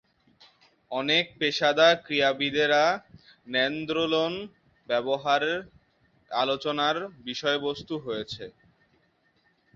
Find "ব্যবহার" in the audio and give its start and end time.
4.89-5.43